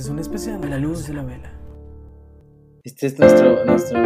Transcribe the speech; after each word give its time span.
Este 0.00 0.08
es 0.08 0.14
un 0.14 0.18
especial, 0.18 0.60
La 0.70 0.78
Luz 0.78 1.06
de 1.08 1.12
la 1.12 1.22
Vela. 1.22 1.52
Este 2.84 3.08
es 3.08 3.18
nuestro, 3.18 3.66
nuestro 3.66 4.00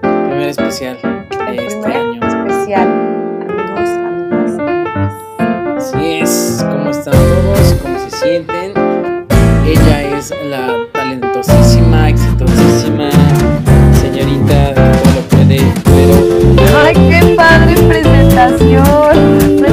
primer 0.00 0.48
especial 0.48 0.96
de 1.02 1.54
El 1.54 1.58
este 1.58 1.86
año. 1.92 2.20
especial, 2.24 2.88
amigos, 3.42 3.90
amigas, 3.90 4.58
amigas. 4.60 5.12
Así 5.76 6.20
es, 6.20 6.64
¿cómo 6.70 6.90
están 6.90 7.14
todos? 7.14 7.74
¿Cómo 7.82 7.98
se 7.98 8.10
sienten? 8.16 8.74
Ella 9.66 10.16
es 10.16 10.32
la 10.48 10.86
talentosísima, 10.92 12.10
exitosísima 12.10 13.10
señorita 14.00 14.72
que 14.72 14.98
todo 15.02 15.14
lo 15.14 15.22
puede, 15.30 15.58
pero 15.82 16.78
Ay, 16.78 16.94
qué 16.94 17.34
padre 17.34 17.74
presentación. 17.88 19.60
Me 19.62 19.68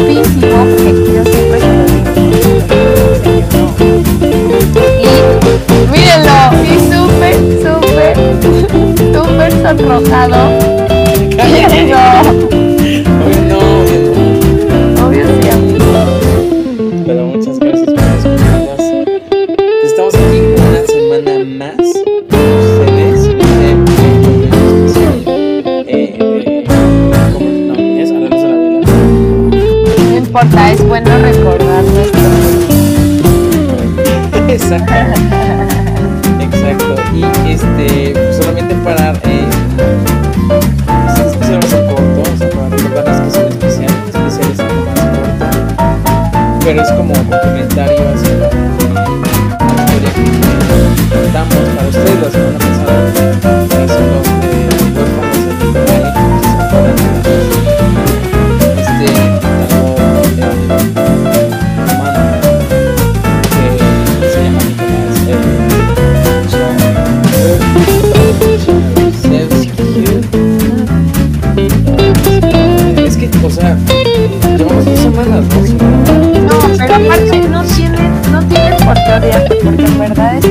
guapísimo, 0.00 0.64
porque 0.64 1.12
yo 1.14 1.22
siempre 1.24 1.58
lo 1.60 1.84
digo. 1.84 3.40
Y 4.98 5.88
mírenlo, 5.90 6.38
y 6.64 6.66
súper, 6.90 7.36
súper, 7.62 8.14
súper 9.14 9.50
sonrojado. 9.62 10.40
No, 11.36 11.44
Hoy 11.44 12.59
importa, 30.30 30.70
es 30.70 30.86
bueno 30.86 31.10
recordar 31.18 31.82
nuestro. 31.82 32.20
Exacto. 34.46 34.94
Exacto. 36.38 36.94
Y 37.12 37.50
este, 37.50 38.12
pues, 38.12 38.36
solamente 38.36 38.76
para 38.84 39.12
eh, 39.24 39.48
va 40.48 40.58
a 41.08 41.62
ser 41.66 41.84
corto, 41.88 42.22
o 42.22 42.36
sea, 42.38 42.48
para 42.48 42.68
recordarles 42.68 43.20
que 43.20 43.28
es 43.28 43.36
un 43.38 43.48
especial, 43.48 43.90
el 43.90 44.08
especial 44.08 44.52
es 44.52 44.60
algo 44.60 44.84
más 44.86 45.00
corto, 45.00 45.46
pero 46.64 46.82
es 46.82 46.92
como 46.92 47.12
complementario 47.12 48.08
hacia 48.14 48.34
la, 48.36 48.48
la 48.48 49.82
historia 49.82 50.10
que 50.14 50.22
contamos 51.12 51.62
para 51.74 51.88
ustedes 51.88 52.20
la 52.22 52.30
semana 52.30 52.58
pasada, 52.58 54.19
por 78.90 78.98
odiarte, 78.98 79.54
porque 79.62 79.84
en 79.84 79.98
verdad 80.00 80.36
es 80.36 80.44
que 80.46 80.50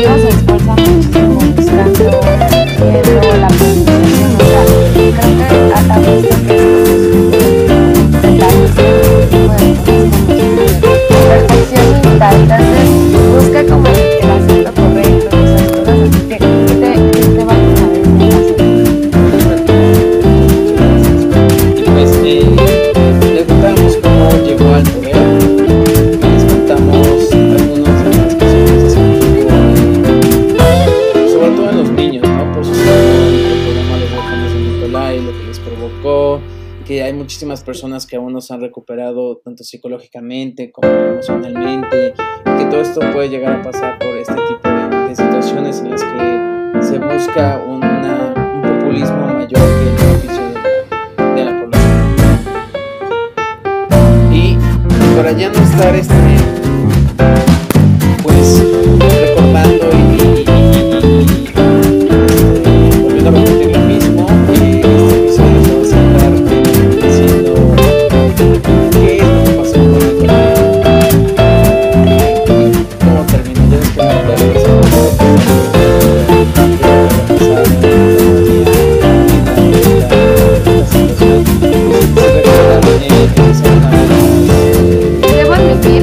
Dios 0.00 0.20
se 0.22 0.28
esfuerza 0.28 0.74
muchísimo 0.74 1.34
buscando, 1.56 2.04
viendo 2.80 3.36
la 3.38 3.46
presentación, 3.46 4.30
o 4.34 4.44
sea, 4.44 4.62
creo 4.92 5.12
que 5.14 5.46
a 5.72 5.82
la 5.82 5.96
vista 5.98 6.36
que 6.46 6.56
perfeccionista, 11.30 12.26
entonces 12.32 12.59
recuperado 38.70 39.38
tanto 39.44 39.64
psicológicamente 39.64 40.70
como 40.70 40.88
emocionalmente, 40.88 42.14
que 42.14 42.64
todo 42.70 42.80
esto 42.80 43.00
puede 43.12 43.28
llegar 43.28 43.60
a 43.60 43.62
pasar 43.62 43.98
por 43.98 44.16
este 44.16 44.34
tipo 44.34 44.68
de, 44.68 45.16
situaciones 45.16 45.80
en 45.80 45.90
las 45.90 46.04
que 46.04 46.82
se 46.82 46.98
busca 47.00 47.64
un 47.66 47.80
populismo 48.62 49.26
mayor 49.26 49.58
que 49.58 49.88
el 49.88 49.96
beneficio 49.96 50.42
de, 50.50 51.34
de 51.34 51.44
la 51.44 51.60
población. 51.60 51.98
Y 54.32 54.56
para 55.16 55.32
ya 55.32 55.48
no 55.48 55.58
estar 55.58 55.96
este 55.96 56.14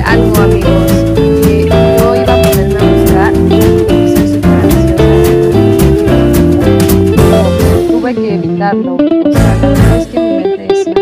algo, 0.07 0.41
amigos, 0.41 0.91
que 1.43 1.65
no 1.69 2.15
iba 2.15 2.33
a 2.33 2.37
a 2.37 2.83
buscar. 2.93 3.33
Tuve 7.87 8.15
que 8.15 8.35
evitarlo, 8.35 8.95
o 8.95 9.31
sea, 9.33 9.97
es 9.99 10.07
que 10.07 10.19
mi 10.19 10.31
mente 10.43 10.67
decía, 10.69 10.96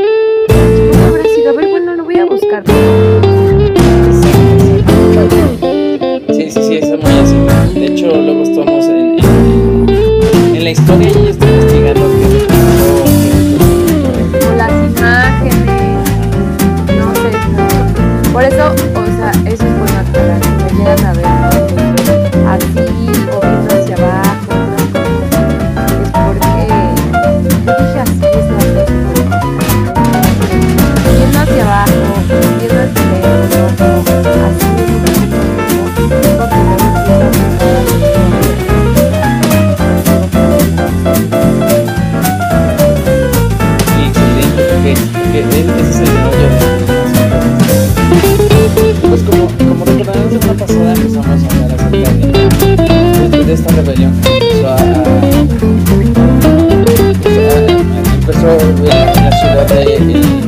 সাথে 59.67 60.44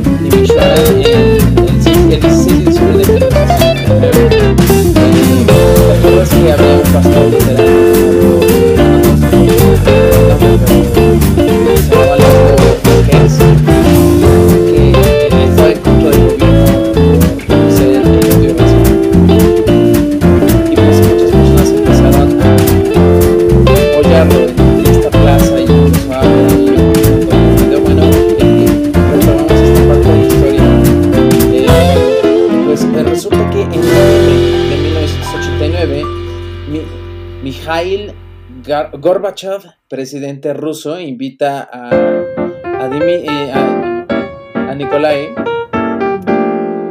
Gorbachev, 38.86 39.62
presidente 39.88 40.54
ruso, 40.54 41.00
invita 41.00 41.68
a, 41.70 41.88
a, 41.88 42.88
eh, 42.92 43.52
a, 43.52 44.70
a 44.70 44.74
Nikolai 44.74 45.34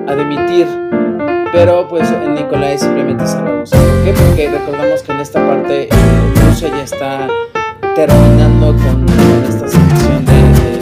a 0.07 0.15
dimitir, 0.15 0.67
pero 1.51 1.87
pues 1.87 2.09
Nikolai 2.11 2.77
simplemente 2.77 3.25
se 3.25 3.41
rehúsa. 3.41 3.77
¿Por 3.77 4.03
qué? 4.03 4.13
Porque 4.13 4.49
recordamos 4.49 5.01
que 5.01 5.11
en 5.13 5.19
esta 5.19 5.47
parte 5.47 5.83
eh, 5.83 5.89
Rusia 6.45 6.69
ya 6.69 6.83
está 6.83 7.27
terminando 7.95 8.75
con, 8.75 9.05
esta 9.47 9.67
situación 9.67 10.25
de, 10.25 10.33
de, 10.33 10.79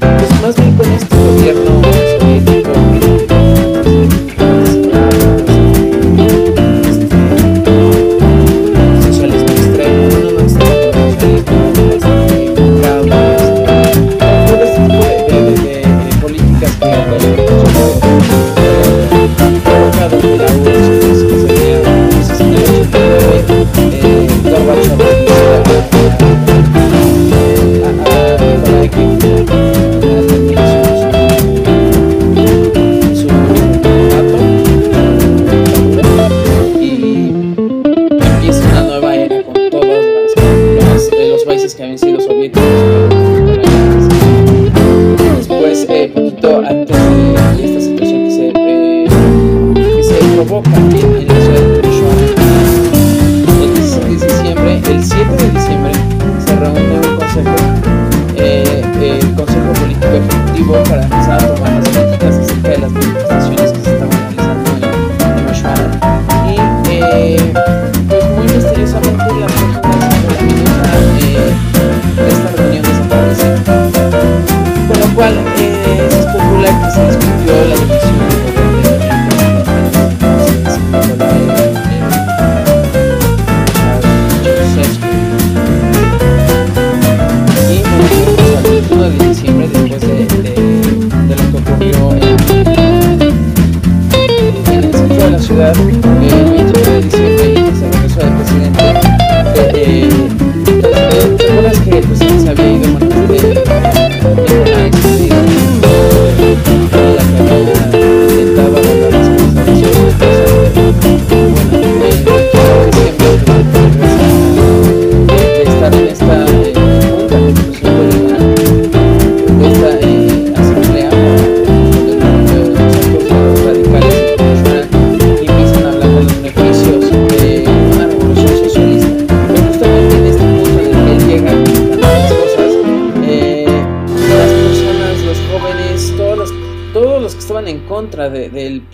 pues 0.00 0.42
más 0.42 0.56
bien 0.56 0.76
con 0.76 0.86
este 0.92 1.16
gobierno 1.16 1.82
soviético. 2.18 2.72
Thank 77.84 78.22
you. 78.22 78.31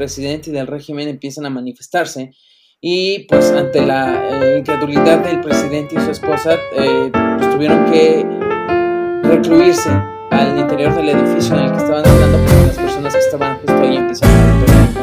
presidente 0.09 0.49
y 0.49 0.55
del 0.55 0.67
régimen 0.67 1.07
empiezan 1.07 1.45
a 1.45 1.51
manifestarse 1.51 2.33
y 2.81 3.27
pues 3.29 3.51
ante 3.51 3.85
la 3.85 4.15
eh, 4.31 4.59
incredulidad 4.61 5.19
del 5.23 5.43
presidente 5.43 5.97
y 5.97 6.01
su 6.01 6.11
esposa 6.13 6.55
eh, 6.75 7.11
pues, 7.13 7.51
tuvieron 7.51 7.93
que 7.93 8.25
recluirse 9.29 9.91
al 10.31 10.59
interior 10.59 10.95
del 10.95 11.11
edificio 11.11 11.59
en 11.59 11.65
el 11.65 11.73
que 11.73 11.77
estaban 11.77 12.07
hablando 12.07 12.39
porque 12.39 12.67
las 12.69 12.79
personas 12.79 13.13
que 13.13 13.21
estaban 13.21 13.59
justo 13.59 13.81
ahí 13.83 13.97
empezaron 13.97 14.35
a 14.35 14.98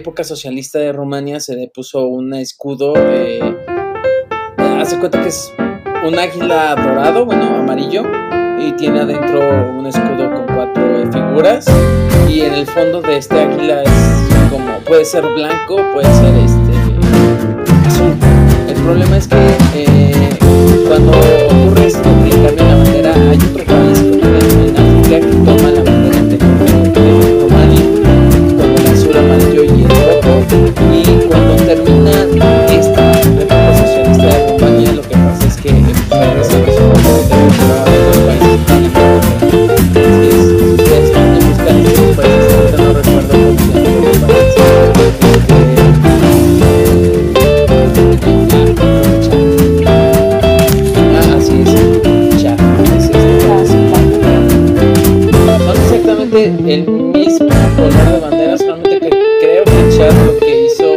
época 0.00 0.24
socialista 0.24 0.78
de 0.78 0.92
Rumania 0.92 1.40
se 1.40 1.54
le 1.54 1.68
puso 1.68 2.06
un 2.06 2.32
escudo, 2.32 2.94
eh, 2.96 3.38
hace 4.80 4.98
cuenta 4.98 5.20
que 5.20 5.28
es 5.28 5.52
un 6.06 6.18
águila 6.18 6.74
dorado, 6.74 7.26
bueno, 7.26 7.56
amarillo, 7.56 8.02
y 8.58 8.72
tiene 8.72 9.00
adentro 9.00 9.40
un 9.78 9.86
escudo 9.86 10.32
con 10.32 10.46
cuatro 10.46 11.12
figuras, 11.12 11.66
y 12.30 12.40
en 12.40 12.54
el 12.54 12.66
fondo 12.66 13.02
de 13.02 13.18
este 13.18 13.40
águila 13.40 13.82
es 13.82 14.50
como, 14.50 14.78
puede 14.86 15.04
ser 15.04 15.22
blanco, 15.22 15.76
puede 15.92 16.10
ser 16.14 16.34
este 16.34 17.86
azul. 17.86 18.14
El 18.68 18.82
problema 18.82 19.18
es 19.18 19.28
que 19.28 19.36
eh, 19.74 20.38
cuando 20.88 21.12
ocurre 21.12 21.86
esto, 21.86 22.08
la 22.56 22.74
bandera, 22.74 23.14
hay 23.14 23.38
otro 23.50 23.64
país 23.66 24.19
el 56.58 56.88
mismo 56.88 57.48
color 57.76 58.12
de 58.12 58.20
bandera, 58.20 58.58
solamente 58.58 59.00
que 59.00 59.10
creo 59.40 59.64
que 59.64 59.96
Chad 59.96 60.12
lo 60.26 60.38
que 60.38 60.66
hizo 60.66 60.89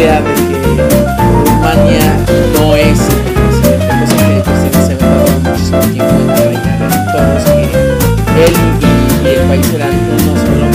idea 0.00 0.22
de 0.22 0.32
que 0.34 0.48
Rumania 1.44 2.16
no 2.54 2.74
es 2.74 2.98
el 3.00 3.20
presidente, 3.22 4.42
pues 4.44 4.58
cosa 4.58 4.70
que 4.70 4.80
se 4.82 4.92
ha 4.92 5.08
muchísimo 5.50 5.80
tiempo 5.92 6.14
en 6.14 6.28
reinar 6.36 6.90
todos 7.12 7.44
que 7.44 7.64
él 8.44 8.54
y, 9.22 9.28
el 9.28 9.42
país 9.48 9.74
eran 9.74 9.94
uno 10.10 10.32
solo. 10.40 10.66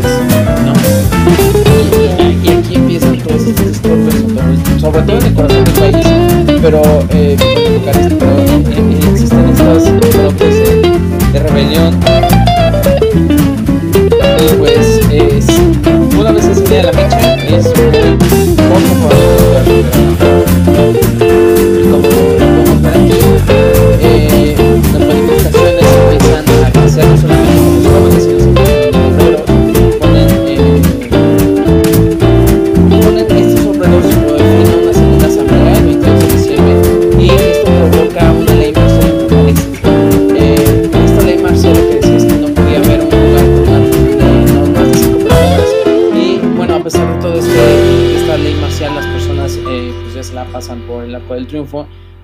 Pues, 0.00 0.12
¿no? 0.64 0.72
Y, 2.42 2.48
aquí 2.48 2.74
empiezan 2.76 3.18
todos 3.18 3.42
estos 3.42 3.66
disturbios, 3.68 4.14
sobre, 4.80 5.02
todo 5.02 5.18
en 5.18 5.26
el 5.26 5.34
corazón 5.34 5.64
del 5.64 5.74
país, 5.74 6.06
pero 6.62 6.82
eh, 7.10 7.36
pero, 8.18 8.28
eh, 8.30 9.00
existen 9.12 9.48
estas. 9.50 10.07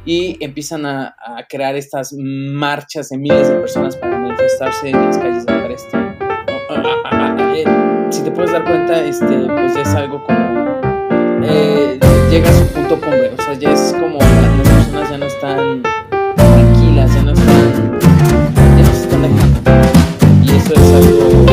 y 0.04 0.36
empiezan 0.44 0.84
a, 0.84 1.16
a, 1.18 1.46
crear 1.48 1.76
estas 1.76 2.14
marchas 2.18 3.08
de 3.08 3.18
miles 3.18 3.48
de 3.48 3.54
personas 3.56 3.96
para 3.96 4.18
manifestarse 4.18 4.90
en 4.90 5.00
las 5.00 5.18
calles 5.18 5.46
de 5.46 5.52
Bucarest. 5.54 5.94
Eh, 7.56 7.64
si 8.10 8.22
te 8.22 8.30
puedes 8.30 8.52
dar 8.52 8.64
cuenta, 8.64 9.02
este, 9.04 9.26
pues 9.26 9.74
ya 9.74 9.82
es 9.82 9.94
algo 9.94 10.22
como... 10.24 10.80
Eh, 11.42 11.98
llega 12.30 12.50
a 12.50 12.52
su 12.52 12.66
punto 12.68 13.00
cumbre, 13.00 13.32
o 13.38 13.42
sea, 13.42 13.54
ya 13.54 13.72
es 13.72 13.94
como 13.98 14.18
las 14.18 14.88
personas 14.88 15.10
ya 15.10 15.18
no 15.18 15.26
están 15.26 15.82
tranquilas, 16.36 17.14
ya 17.14 17.22
no 17.22 17.32
están... 17.32 18.00
ya 18.76 18.82
no 18.82 18.92
se 18.92 19.02
están 19.02 19.22
dejando. 19.22 19.60
Y 20.42 20.56
eso 20.56 20.74
es 20.74 20.92
algo... 20.92 21.46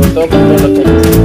sobre 0.00 0.14
todo 0.14 0.28
con 0.28 0.56
todo 0.56 0.68
lo 0.68 0.74
que 0.74 0.88
hay. 0.88 1.21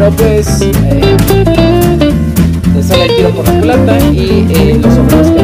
pero 0.00 0.12
pues 0.12 0.62
eh, 0.62 1.16
sale 2.82 3.04
el 3.04 3.16
tiro 3.16 3.30
por 3.32 3.46
la 3.46 3.60
plata 3.60 3.98
y 4.10 4.46
eh, 4.48 4.80
los 4.82 4.96
hombres 4.96 5.39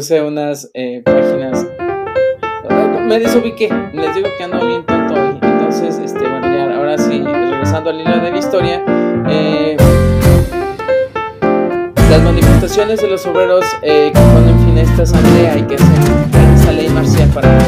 puse 0.00 0.22
unas 0.22 0.70
eh, 0.72 1.02
páginas. 1.04 1.66
Ah, 2.70 3.04
me 3.06 3.18
desubiqué, 3.18 3.68
les 3.92 4.14
digo 4.14 4.28
que 4.38 4.44
ando 4.44 4.66
bien 4.66 4.82
tonto 4.86 5.12
hoy. 5.12 5.38
Entonces, 5.42 5.98
este, 5.98 6.20
bueno, 6.20 6.46
ya, 6.46 6.74
ahora 6.74 6.96
sí, 6.96 7.22
regresando 7.22 7.90
al 7.90 8.00
hilo 8.00 8.18
de 8.18 8.30
la 8.30 8.38
historia. 8.38 8.82
Eh, 9.28 9.76
las 12.10 12.22
manifestaciones 12.22 13.02
de 13.02 13.08
los 13.08 13.26
obreros 13.26 13.66
eh, 13.82 14.10
que 14.14 14.20
ponen 14.20 14.58
fin 14.64 14.78
a 14.78 14.80
esta 14.80 15.02
asamblea 15.02 15.58
y 15.58 15.62
que 15.64 15.74
hacen 15.74 16.54
esta 16.54 16.72
ley 16.72 16.88
marcial 16.88 17.28
para 17.34 17.58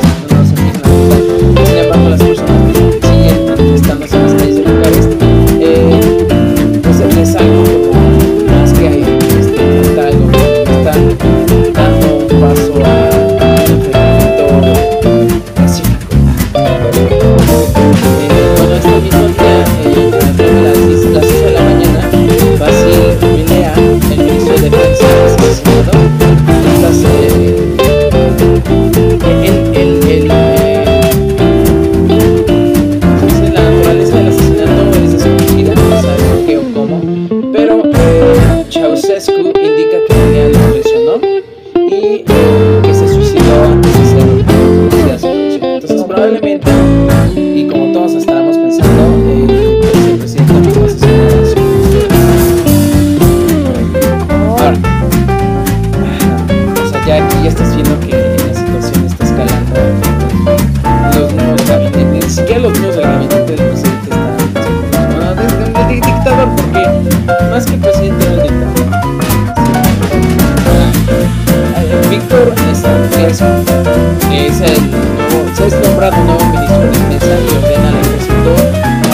Es 73.23 73.41
el 73.41 74.91
nuevo, 74.91 75.55
se 75.55 75.69
es 75.69 75.75
nombrado 75.87 76.17
nuevo 76.25 76.45
ministro 76.47 76.81
de 76.81 76.87
defensa 76.89 77.27
y 77.39 77.55
ordena 77.57 77.89
al 77.89 77.97
ejército 77.99 78.53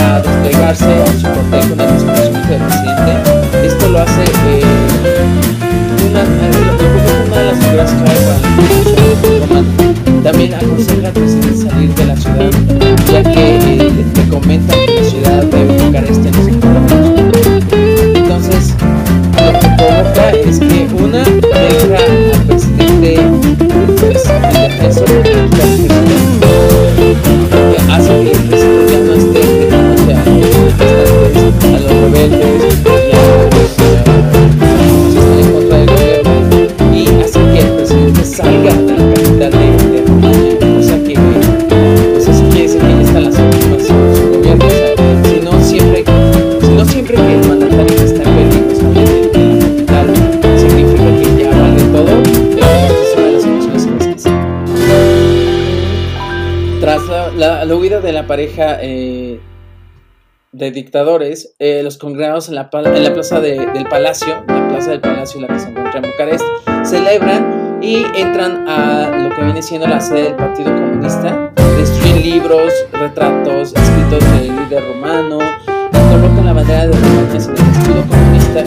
a 0.03 0.21
desplegarse 0.21 0.88
Tras 56.81 57.03
la, 57.37 57.65
la, 57.65 57.77
huida 57.77 58.01
de 58.01 58.13
la 58.13 58.27
pareja 58.27 58.79
eh, 58.81 59.41
de 60.53 60.71
dictadores, 60.71 61.55
eh, 61.59 61.83
los 61.83 61.99
congregados 61.99 62.49
en 62.49 62.55
la, 62.55 62.71
plaza 62.71 63.41
del 63.41 63.87
Palacio, 63.89 64.45
la 64.47 64.69
plaza 64.69 64.91
del 64.91 65.01
Palacio, 65.01 65.41
la 65.41 65.49
que 65.49 65.59
se 65.59 65.69
encuentra 65.69 66.01
en 66.01 66.11
Bucarest, 66.11 66.45
celebran 66.85 67.79
y 67.83 68.05
entran 68.15 68.69
a 68.69 69.11
lo 69.17 69.35
que 69.35 69.43
viene 69.43 69.63
siendo 69.63 69.87
la 69.87 70.01
sede 70.01 70.25
del 70.25 70.37
Partido 70.37 70.75
Comunista, 70.75 71.53
destruyen 71.77 72.23
libros, 72.23 72.73
retratos, 72.93 73.75
escritos 73.75 74.25
del 74.33 74.57
líder 74.57 74.89
romano, 74.89 75.39
colocan 76.11 76.47
la 76.47 76.53
bandera 76.53 76.87
de 76.87 76.93
Rumania 76.93 77.21
en 77.21 77.31
el 77.31 77.37
escudo 77.37 78.03
comunista 78.09 78.65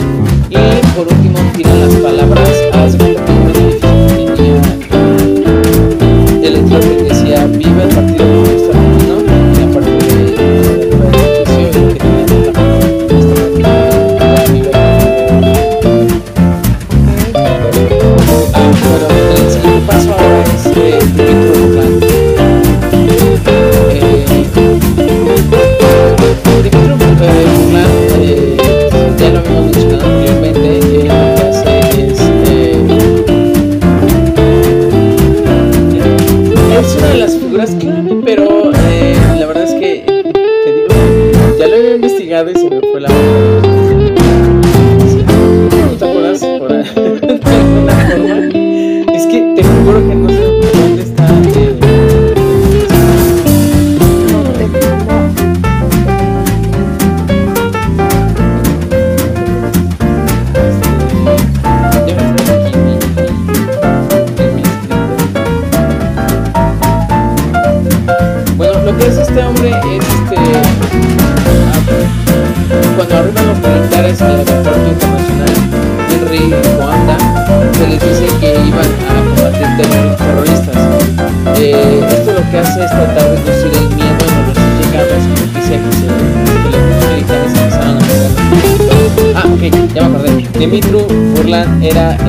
y 0.50 0.96
por 0.96 1.08
último 1.08 1.40
tiran 1.56 1.80
las 1.80 1.96
palabras 1.96 2.50
a 2.74 2.86
el 6.44 6.56
edificio 6.56 7.08
del 7.08 7.21
Viva 7.48 7.84
el 7.84 7.90
Partido 7.90 8.26
Comunista. 8.26 8.91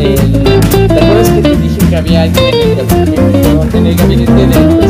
¿te 0.03 1.01
acuerdas 1.01 1.31
que 1.31 1.43
te 1.43 1.57
dije 1.57 1.79
que 1.89 1.97
había 1.97 2.23
alguien 2.23 2.55
en 2.55 2.79
el, 2.79 3.77
en 3.77 3.87
el 3.87 3.97
gabinete 3.97 4.33
de 4.33 4.82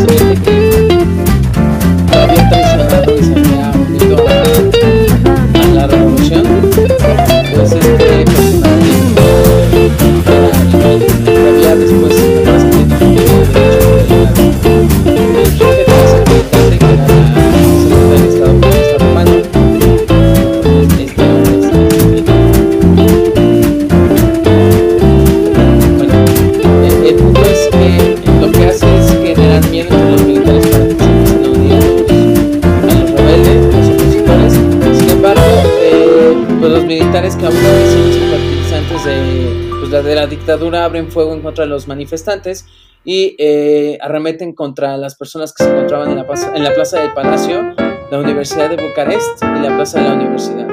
Abren 40.82 41.10
fuego 41.10 41.32
en 41.32 41.42
contra 41.42 41.64
de 41.64 41.70
los 41.70 41.86
manifestantes 41.86 42.66
y 43.04 43.36
eh, 43.38 43.98
arremeten 44.00 44.52
contra 44.52 44.96
las 44.96 45.14
personas 45.14 45.52
que 45.52 45.64
se 45.64 45.70
encontraban 45.70 46.10
en 46.10 46.16
la, 46.16 46.26
plaza, 46.26 46.52
en 46.54 46.62
la 46.62 46.72
Plaza 46.72 47.00
del 47.00 47.12
Palacio, 47.12 47.74
la 48.10 48.18
Universidad 48.18 48.70
de 48.70 48.76
Bucarest 48.76 49.42
y 49.42 49.60
la 49.60 49.74
Plaza 49.74 50.00
de 50.00 50.08
la 50.08 50.14
Universidad. 50.14 50.68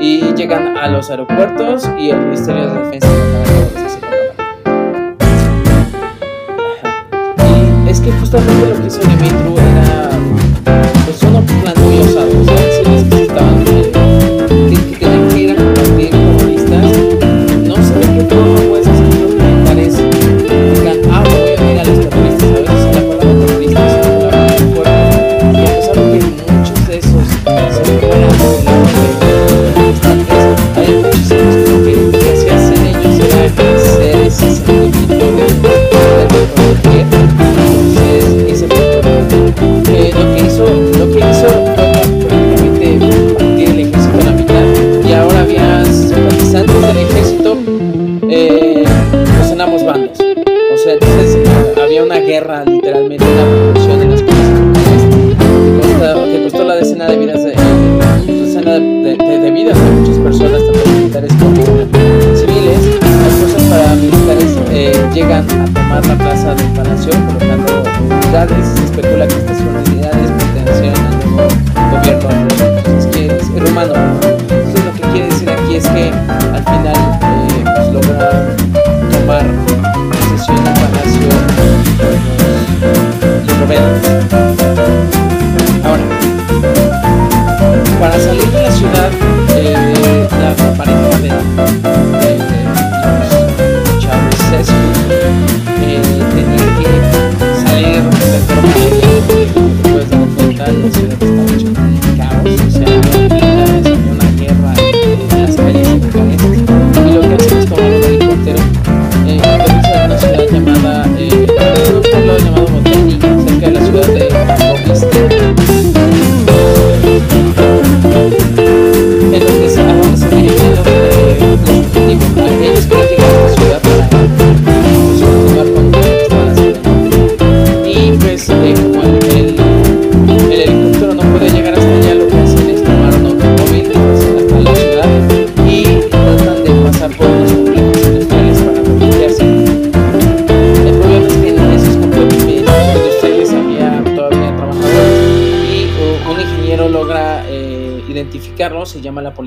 Y 0.00 0.34
llegan 0.34 0.76
a 0.76 0.88
los 0.88 1.10
aeropuertos 1.10 1.88
y 1.98 2.10
el 2.10 2.18
Ministerio 2.18 2.68
de 2.68 2.82
Defensa. 2.82 3.08
Y 7.86 7.90
es 7.90 8.00
que 8.00 8.10
justamente 8.12 8.66
lo 8.68 8.80
que 8.80 8.86
hizo 8.86 9.00
Dimitru 9.00 9.58
era 9.58 10.01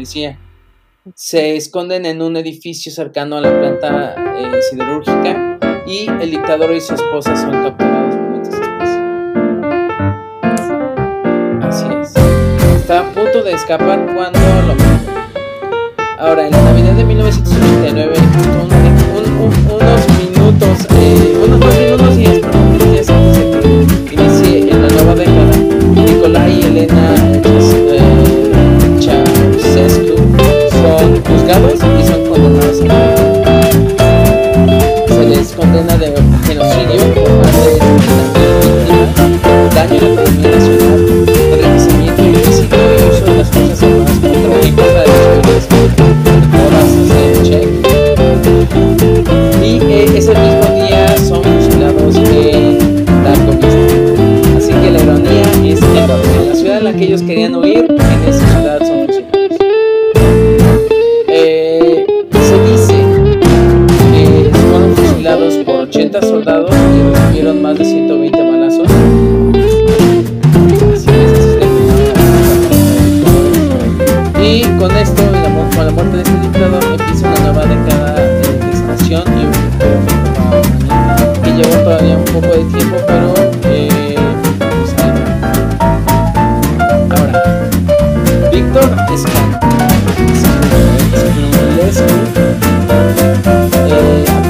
policía. 0.06 0.38
Se 1.16 1.56
esconden 1.56 2.06
en 2.06 2.22
un 2.22 2.38
edificio 2.38 2.92
cercano 2.92 3.38
a 3.38 3.42
la 3.42 3.52
planta 3.52 4.16
eh, 4.38 4.62
siderúrgica 4.70 5.58
y 5.88 6.08
el 6.22 6.30
dictador 6.30 6.72
y 6.74 6.82
su 6.82 6.94
esposa 6.94 7.36
son 7.36 7.52
capturados 7.52 8.16
momentos 8.16 8.52
después. 8.52 8.90
Así 11.64 11.86
es. 12.02 12.14
Está 12.76 13.00
a 13.00 13.12
punto 13.14 13.42
de 13.44 13.54
escapar 13.54 14.06
cuando 14.14 14.40
lo 14.68 14.76
matan. 14.76 15.02
Ahora, 16.20 16.46
en 16.46 16.52
la 16.52 16.62
Navidad 16.62 16.94
de 16.94 17.04
1989, 17.04 18.16
unos 19.26 20.08
minutos, 20.20 20.88
eh, 20.92 21.42
unos 21.44 21.60
dos 21.60 21.78
minutos 21.78 22.05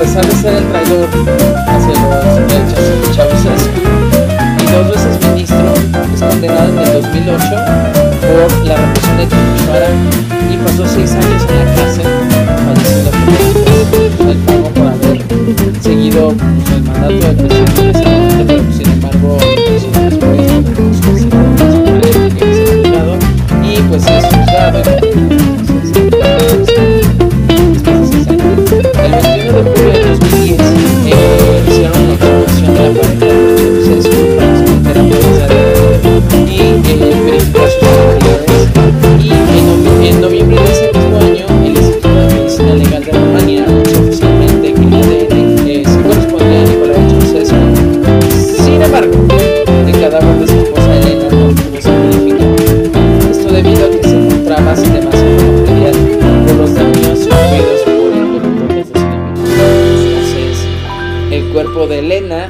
pesar 0.05 0.25
de 0.27 0.35
ser 0.35 0.53
el 0.53 0.65
traidor 0.69 1.09
hacia 1.67 1.93
los 1.99 2.13
rechazados 3.07 3.69
y 4.61 4.71
dos 4.71 4.87
veces 4.91 5.29
ministro, 5.29 5.73
es 6.13 6.21
condenado 6.21 6.69
en 6.69 6.77
el 6.77 6.93
2008 7.01 7.43
por 8.21 8.65
la 8.65 8.75
represión 8.75 9.17
de 9.17 9.25
Timisoara 9.25 9.89
y 10.51 10.57
pasó 10.57 10.85
seis 10.85 11.11
años 11.11 11.45
en 11.49 11.57
la 11.57 11.65
cárcel 11.75 12.07
padeciendo 13.95 14.31
el 14.31 14.37
pago 14.37 14.69
por 14.75 14.87
haber 14.87 15.17
seguido 15.81 16.35
el 16.75 16.83
mandato 16.83 17.13
del 17.13 17.35
presidente 17.35 18.45
pero 18.45 18.73
sin 18.73 18.89
embargo 18.91 19.37
y 23.63 23.81
pues 23.89 24.03
es 24.05 24.25
juzgado 24.25 25.04
Elena 62.15 62.49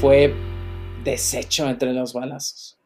fue 0.00 0.34
deshecho 1.04 1.68
entre 1.68 1.92
los 1.92 2.14
balazos. 2.14 2.78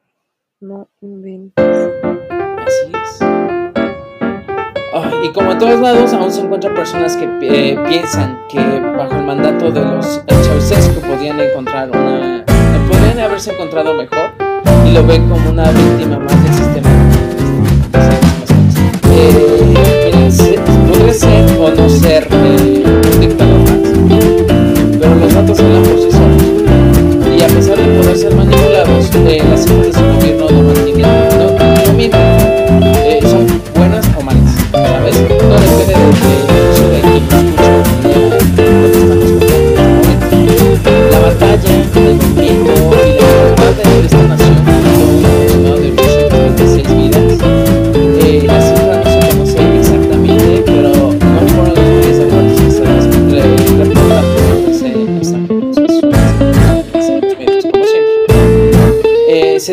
No 0.60 0.88
inventes. 1.00 1.64
Así 1.64 2.92
es. 2.92 3.18
Oh, 4.92 5.24
y 5.24 5.32
como 5.32 5.52
a 5.52 5.58
todos 5.58 5.78
lados, 5.80 6.12
aún 6.12 6.32
se 6.32 6.40
encuentran 6.40 6.74
personas 6.74 7.16
que 7.16 7.24
eh, 7.42 7.78
piensan 7.86 8.40
que 8.48 8.58
bajo 8.58 9.14
el 9.14 9.26
mandato 9.26 9.70
de 9.70 9.80
los 9.80 10.20
Ceausescu 10.26 11.00
podían 11.02 11.38
encontrar 11.38 11.88
una. 11.90 12.44
podrían 12.90 13.20
haberse 13.20 13.52
encontrado 13.52 13.94
mejor 13.94 14.32
y 14.86 14.92
lo 14.92 15.06
ven 15.06 15.28
como 15.28 15.50
una 15.50 15.70
víctima 15.70 16.18
más 16.18 16.42
del 16.42 16.52
sistema. 16.52 16.88
Eh, 19.12 19.74
podría 20.88 21.12
ser 21.12 21.58
o 21.60 21.70
no 21.70 21.88
ser 21.88 22.26
eh, 22.32 22.82
un 22.84 23.20
dictador 23.20 23.60
más 23.60 24.37
pero 24.98 25.14
los 25.14 25.34
datos 25.34 25.56
se 25.56 25.62
por 25.62 25.98
sí 25.98 26.10
solos. 26.10 27.36
Y 27.36 27.42
a 27.42 27.46
pesar 27.48 27.76
de 27.76 28.00
poder 28.00 28.16
ser 28.16 28.34
manipulados, 28.34 29.10
eh, 29.14 29.42
las 29.48 29.64
cifras 29.64 29.86
de 29.86 29.92
su 29.92 30.00
gobierno 30.00 30.50
no 30.50 30.62
mantienen 30.62 31.17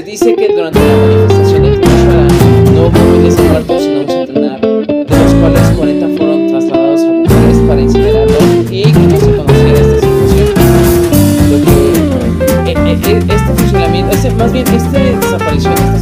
dice 0.06 0.36
que 0.36 0.54
durante 0.54 0.80
la 0.80 0.98
manifestación 0.98 1.64
de 1.64 1.78
Tlaxcala 1.78 2.28
no 2.74 2.88
hubo 2.88 3.22
10 3.22 3.40
muertos, 3.40 3.82
sino 3.82 4.02
un 4.02 4.08
centenar, 4.08 4.62
de 4.62 5.18
los 5.18 5.34
cuales 5.34 5.70
40 5.76 6.08
fueron 6.18 6.48
trasladados 6.48 7.02
a 7.02 7.12
Bucarest 7.12 7.62
para 7.68 7.82
incinerarlo 7.82 8.38
y 8.70 8.84
que 8.84 9.00
no 9.00 9.18
se 9.18 9.36
conociera 9.36 9.80
esta 9.80 10.08
situación. 10.08 10.48
Lo 11.50 11.58
que, 11.66 12.72
eh, 12.72 12.76
eh, 12.86 13.00
eh, 13.04 13.18
este 13.18 13.54
funcionamiento, 13.54 14.16
este, 14.16 14.30
más 14.32 14.54
bien 14.54 14.68
esta 14.68 15.00
desaparición, 15.00 15.95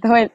¿Cómo 0.00 0.14
ves? 0.14 0.30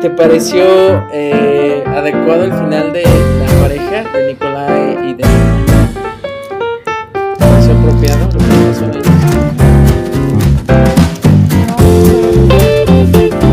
¿Te 0.00 0.10
pareció 0.10 0.62
eh, 1.12 1.82
adecuado 1.86 2.44
el 2.44 2.52
final 2.52 2.92
de 2.92 3.02
la 3.02 3.60
pareja 3.60 4.04
de 4.12 4.26
Nicolai 4.28 5.08
y 5.08 5.14
de... 5.14 5.22
¿Te 5.22 5.28
pareció 7.38 7.72
apropiado? 7.76 8.28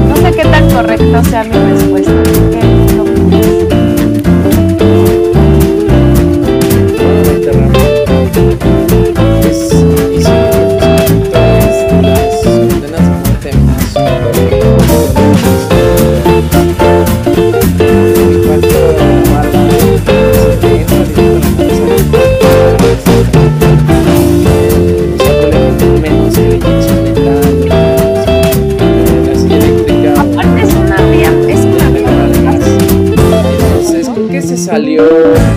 No 0.08 0.16
sé 0.16 0.32
qué 0.32 0.44
tan 0.44 0.70
correcto 0.72 1.24
sea 1.24 1.44
mi 1.44 1.54
respuesta. 1.54 2.69
Valeu! 34.80 35.49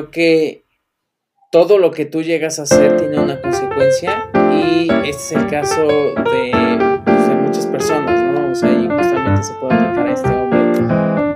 creo 0.00 0.10
que 0.10 0.64
todo 1.52 1.78
lo 1.78 1.90
que 1.90 2.04
tú 2.06 2.22
llegas 2.22 2.58
a 2.58 2.62
hacer 2.62 2.96
tiene 2.96 3.18
una 3.18 3.40
consecuencia 3.40 4.30
y 4.52 4.88
este 5.04 5.10
es 5.10 5.32
el 5.32 5.46
caso 5.48 5.82
de, 5.82 7.02
pues, 7.04 7.28
de 7.28 7.34
muchas 7.34 7.66
personas, 7.66 8.22
¿no? 8.32 8.52
O 8.52 8.54
sea, 8.54 8.70
y 8.70 8.88
justamente 8.88 9.42
se 9.42 9.52
puede 9.54 9.74
aplicar 9.74 10.06
a 10.06 10.12
este 10.12 10.28
hombre 10.28 10.60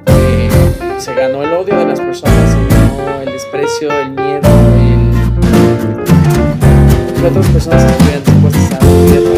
que 0.06 1.00
se 1.00 1.14
ganó 1.14 1.42
el 1.42 1.52
odio 1.52 1.76
de 1.76 1.86
las 1.86 2.00
personas, 2.00 2.50
se 2.50 2.56
ganó 2.74 3.20
el 3.22 3.32
desprecio, 3.32 3.90
el 3.90 4.10
miedo, 4.10 4.48
el... 4.78 5.10
de 7.20 7.28
otras 7.28 7.48
personas 7.48 7.84
que 7.84 7.90
estuvieran 7.90 8.24
dispuestas 8.24 8.72
a 8.72 9.33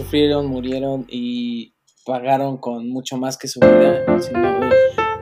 sufrieron, 0.00 0.46
murieron 0.46 1.04
y 1.10 1.74
pagaron 2.06 2.56
con 2.56 2.88
mucho 2.88 3.18
más 3.18 3.36
que 3.36 3.46
su 3.46 3.60
vida, 3.60 4.02
sino 4.18 4.64
eh, 4.64 4.70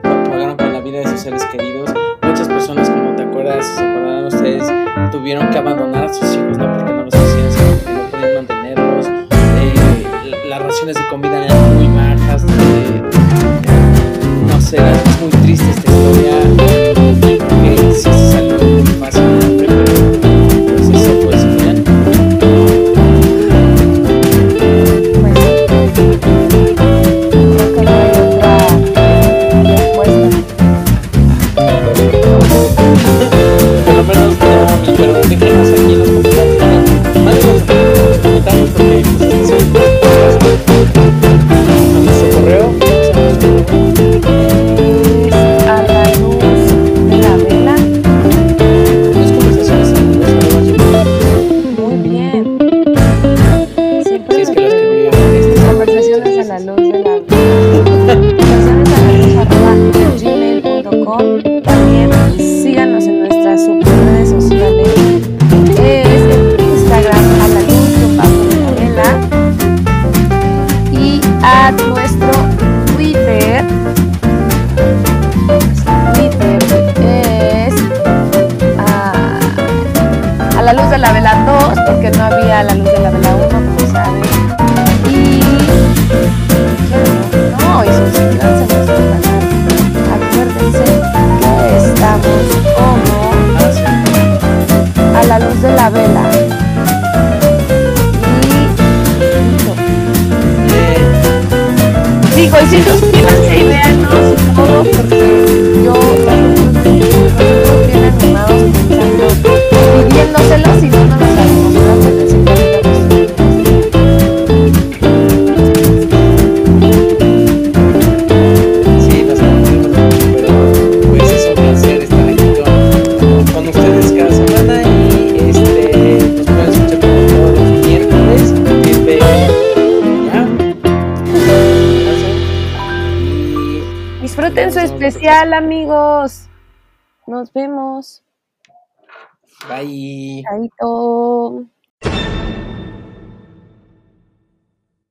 pagaron 0.03 0.55
con 0.55 0.71
la 0.71 0.79
vida 0.79 0.99
de 0.99 1.07
sus 1.07 1.19
seres 1.19 1.43
queridos. 1.47 1.89
Muchas 2.21 2.47
personas, 2.47 2.89
como 2.89 3.13
te 3.13 3.23
acuerdas, 3.23 3.65
se 3.75 3.81
acordarán 3.81 4.25
ustedes, 4.25 4.63
tuvieron 5.11 5.49
que 5.49 5.57
abandonar 5.57 6.05
a 6.05 6.13
sus 6.13 6.33
hijos, 6.33 6.57
no 6.57 6.71
porque 6.71 6.93
no 6.93 7.03
los 7.03 7.13
hacían, 7.13 7.51
sino 7.51 7.71
porque 7.71 7.91
no 7.91 8.09
podían 8.09 8.35
mantenerlos. 8.35 9.07
Eh, 9.09 10.47
las 10.47 10.61
raciones 10.61 10.95
de 10.95 11.07
comida 11.09 11.45
eran 11.45 11.75
muy 11.75 11.87
bajas, 11.97 12.45
eh, 12.47 13.01
no 14.47 14.61
sé, 14.61 14.77